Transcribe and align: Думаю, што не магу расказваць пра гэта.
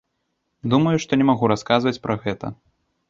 Думаю, 0.71 0.95
што 1.05 1.19
не 1.23 1.27
магу 1.31 1.49
расказваць 1.53 1.97
пра 2.07 2.15
гэта. 2.25 2.45